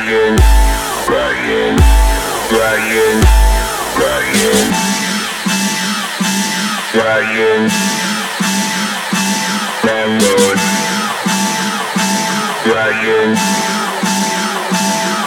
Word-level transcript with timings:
Brian, 0.00 0.36
Brian, 1.04 1.76
Brian, 2.48 3.20
Brian, 3.96 4.66
Brian, 6.94 7.68
Landlord, 9.84 10.58
Brian, 12.64 13.36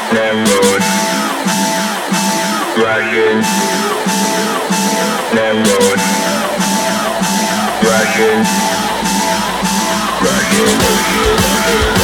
Landlord, 0.10 0.84
Brian, 2.74 3.38
Landlord, 5.38 6.00
Brian, 7.84 8.44
Brian, 10.20 10.78
Brian. 10.80 12.03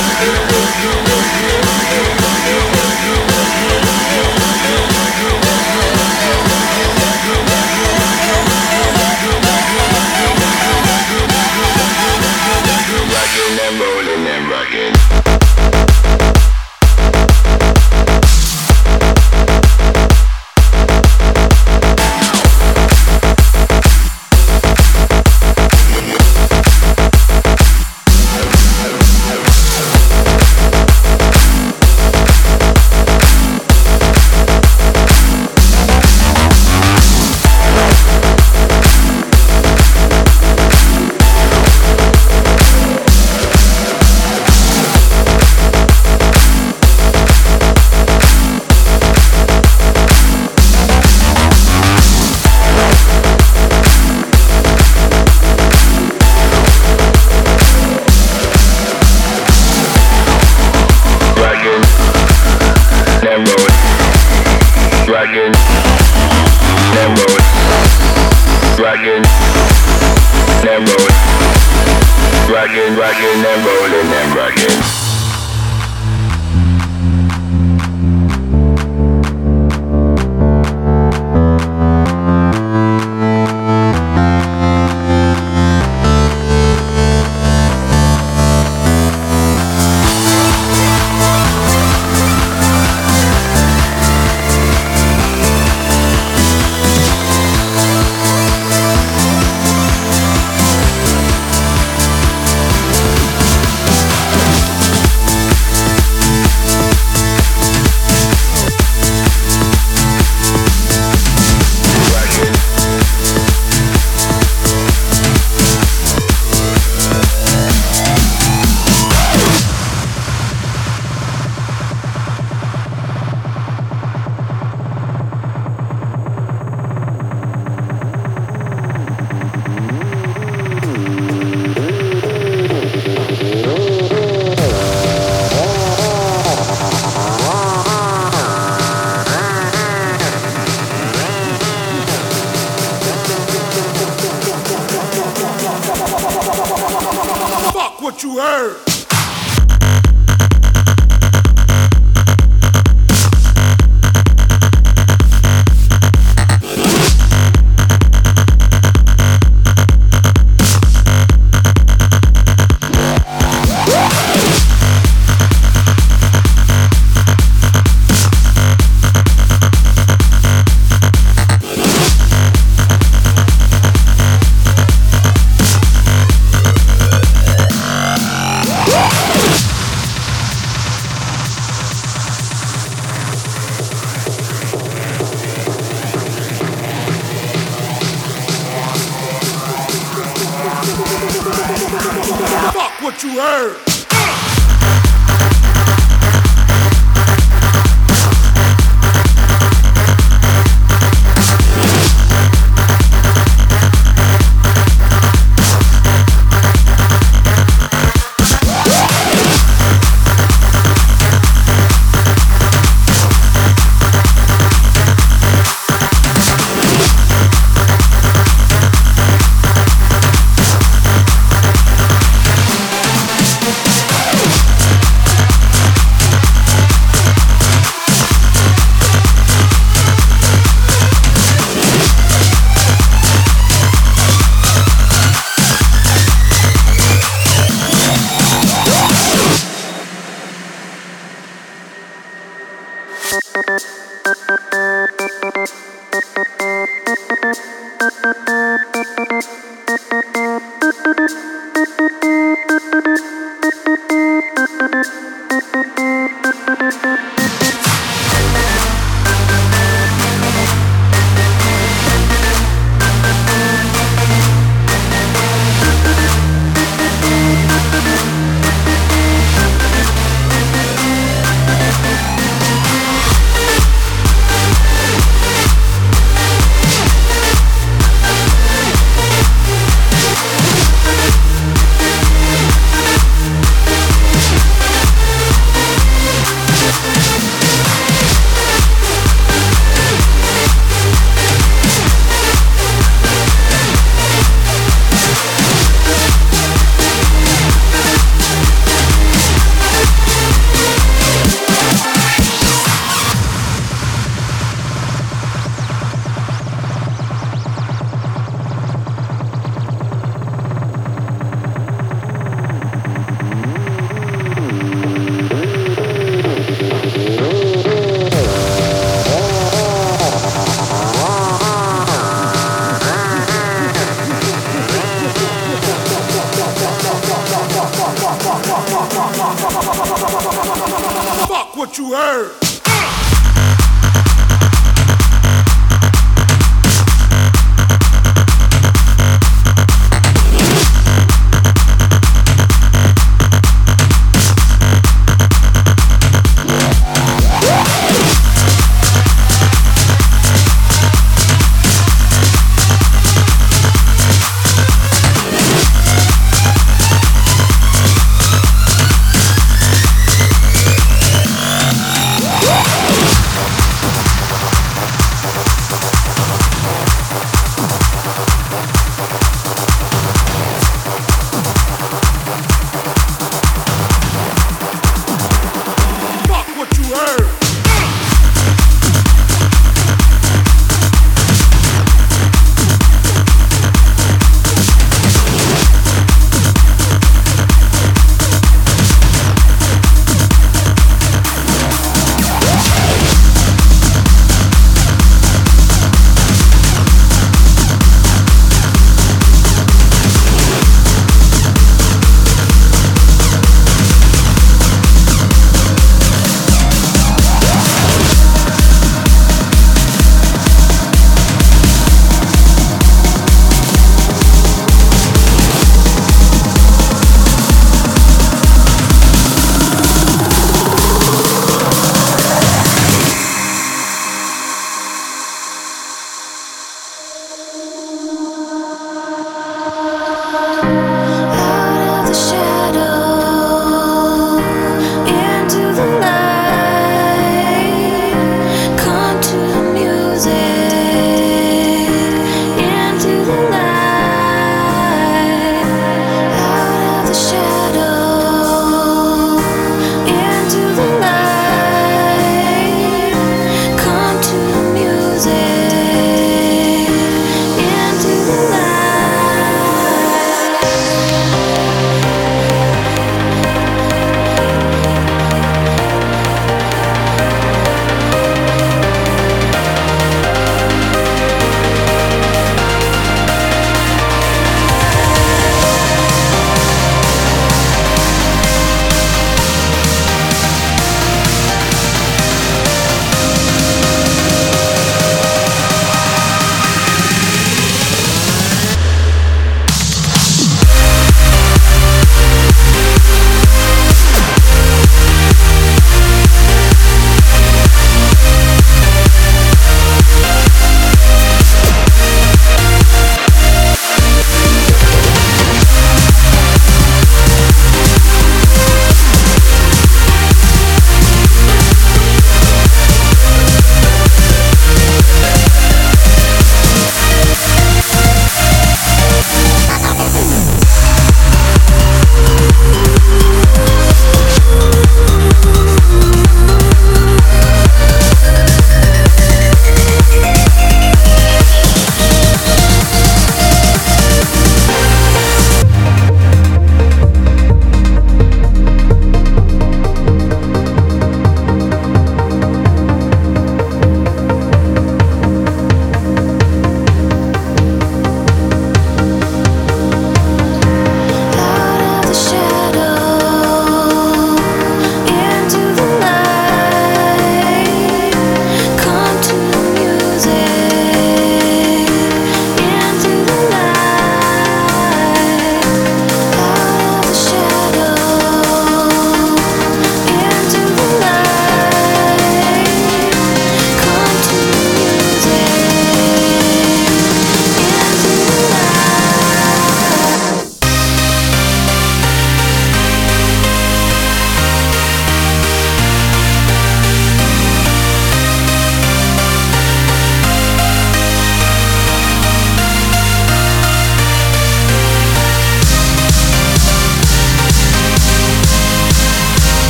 word. 193.59 193.98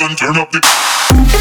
And 0.00 0.16
turn 0.16 0.36
up 0.36 0.50
the 0.50 1.31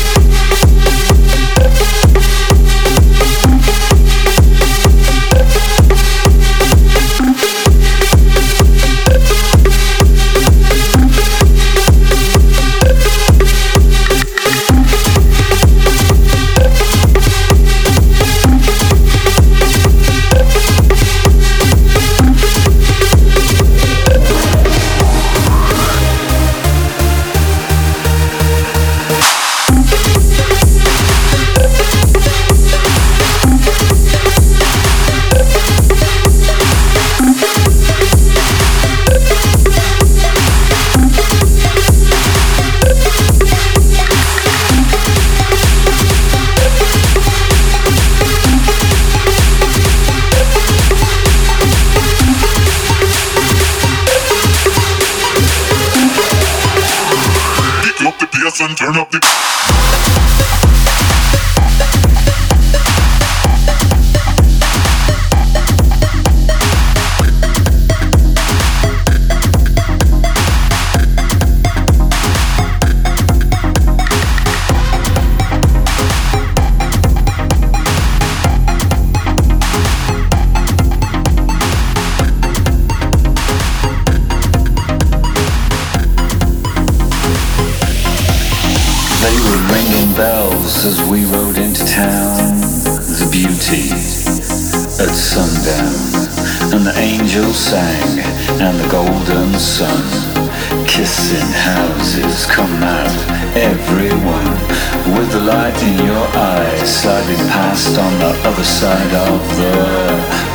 light 105.46 105.82
in 105.84 106.06
your 106.06 106.28
eyes, 106.38 107.02
sliding 107.02 107.48
past 107.50 107.98
on 107.98 108.14
the 108.20 108.32
other 108.48 108.64
side 108.64 109.14
of 109.30 109.42
the 109.58 109.74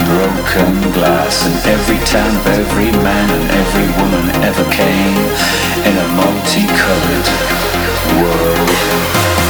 broken 0.07 0.93
glass. 0.93 1.45
And 1.47 1.55
every 1.67 1.99
town 2.07 2.37
of 2.37 2.47
every 2.47 2.93
man 3.03 3.31
and 3.31 3.51
every 3.51 3.89
woman 3.99 4.25
ever 4.45 4.65
came 4.71 5.19
in 5.89 5.95
a 5.97 6.09
multicolored 6.15 7.29
world. 8.21 9.46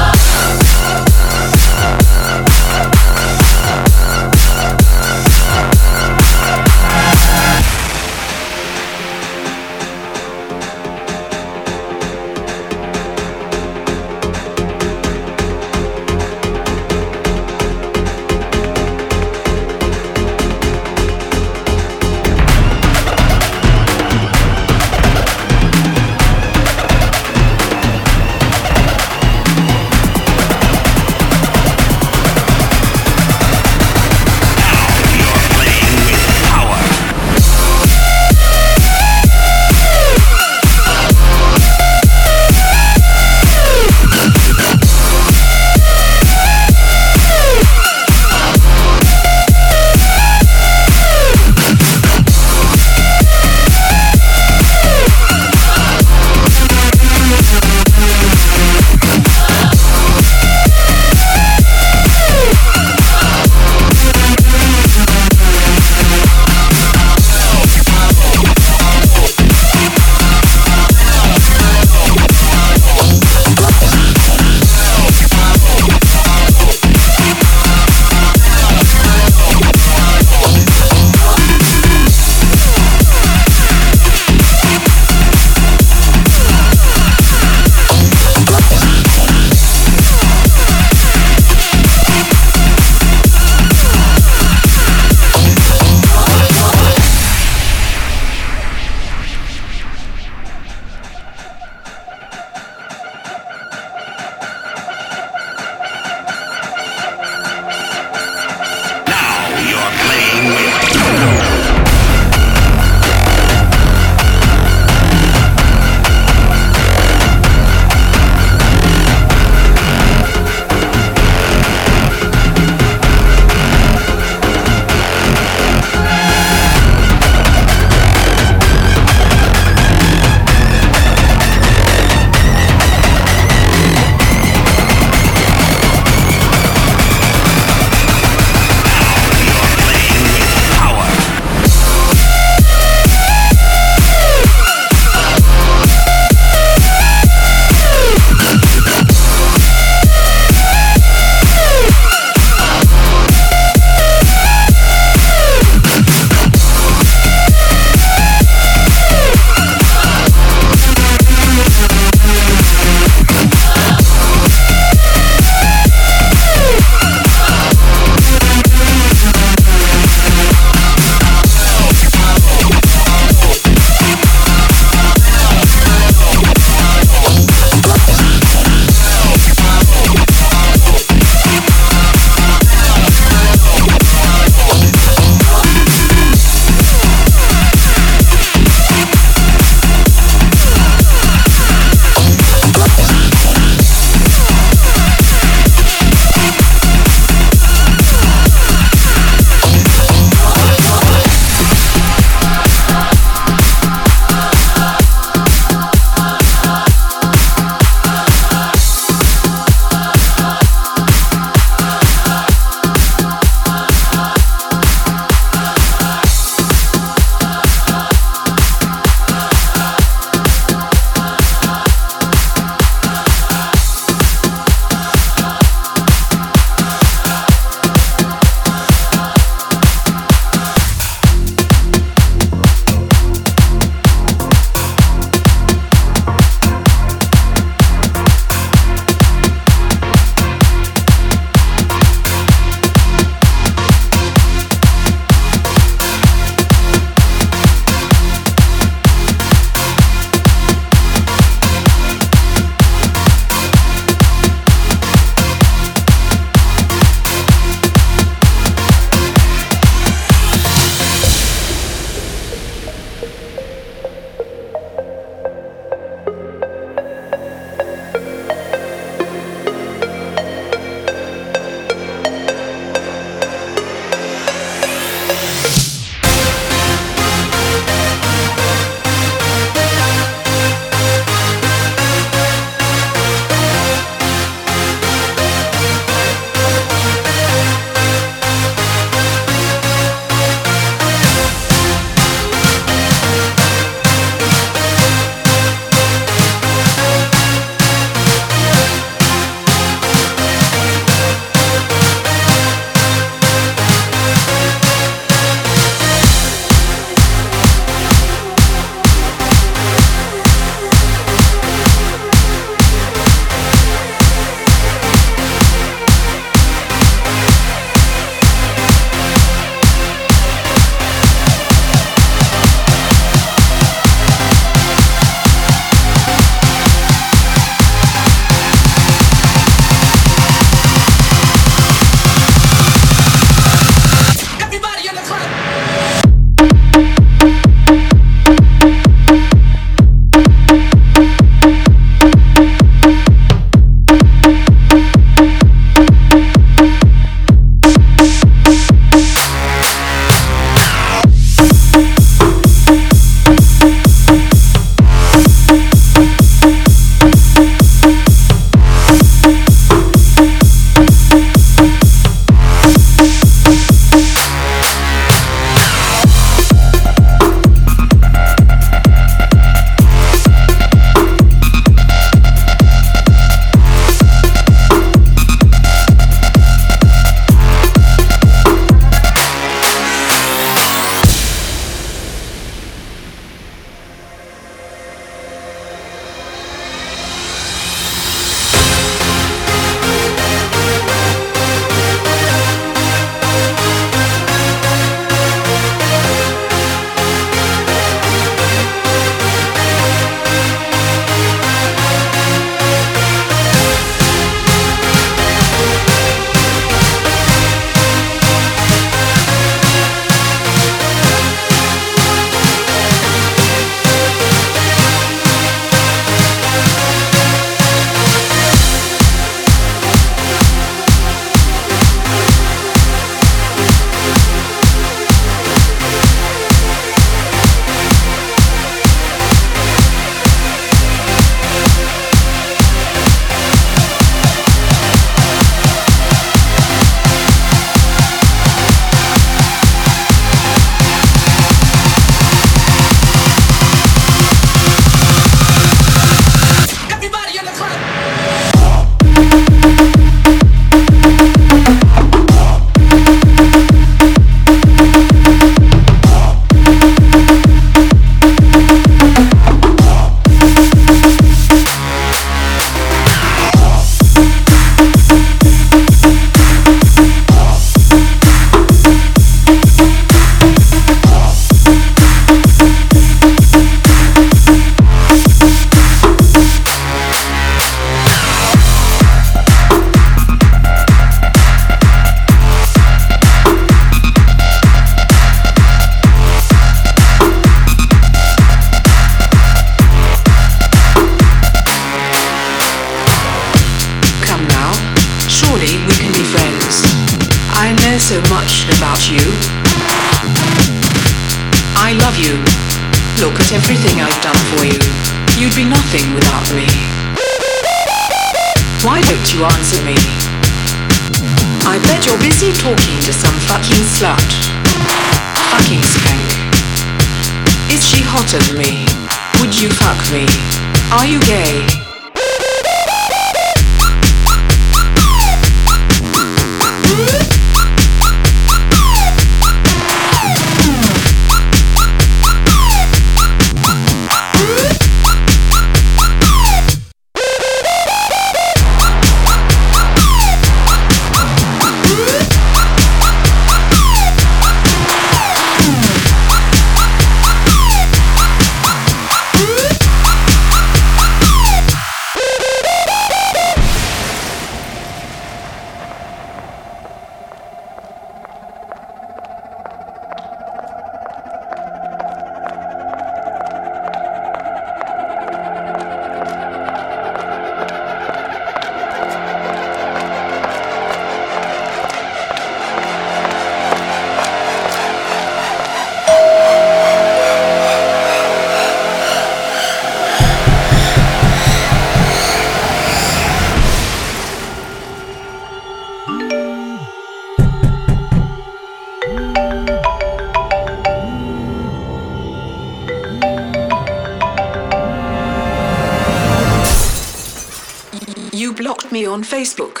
Facebook. 599.44 600.00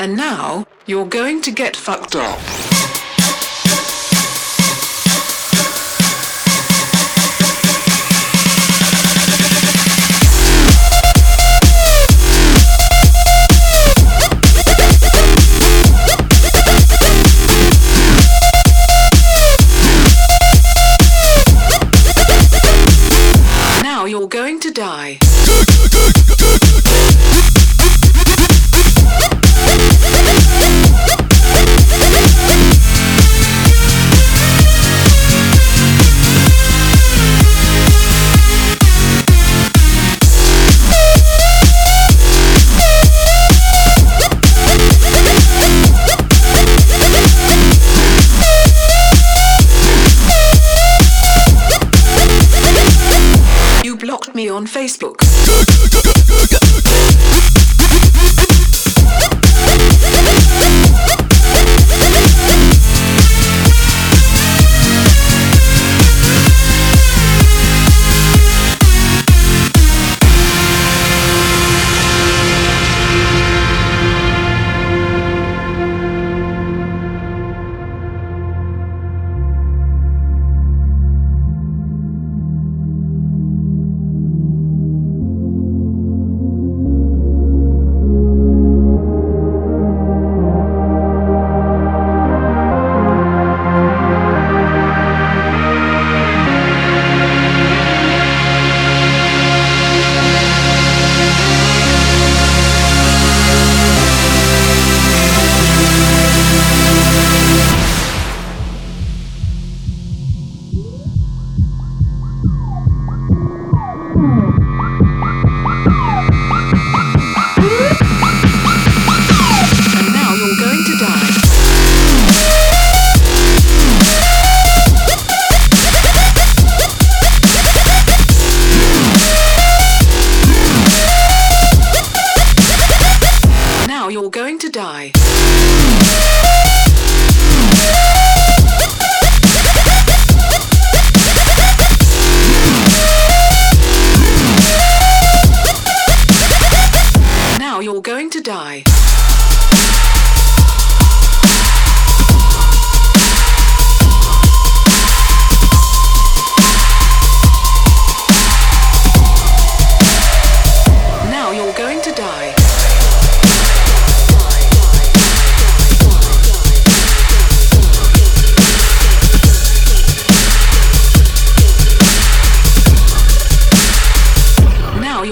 And 0.00 0.16
now 0.16 0.66
you're 0.86 1.06
going 1.06 1.42
to 1.42 1.50
get 1.52 1.76
fucked 1.76 2.16
up. 2.16 2.69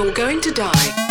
all 0.08 0.14
going 0.14 0.40
to 0.40 0.50
die. 0.50 1.07